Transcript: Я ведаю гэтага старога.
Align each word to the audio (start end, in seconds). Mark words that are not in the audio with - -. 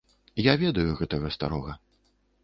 Я 0.45 0.53
ведаю 0.61 0.95
гэтага 1.01 1.29
старога. 1.35 1.75